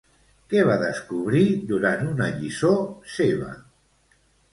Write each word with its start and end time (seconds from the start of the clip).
Què 0.51 0.61
va 0.67 0.77
descobrir 0.83 1.43
durant 1.71 2.07
una 2.13 2.31
lliçó 2.39 2.73
seva? 3.17 3.51